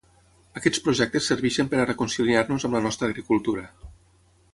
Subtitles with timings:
[0.59, 3.67] Aquests projectes serveixen per a reconciliar-nos amb la nostra agricultura.